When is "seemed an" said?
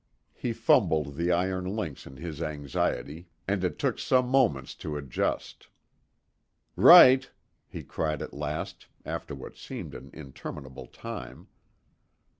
9.57-10.09